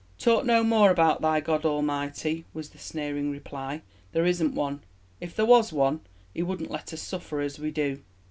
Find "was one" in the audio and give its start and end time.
5.45-5.99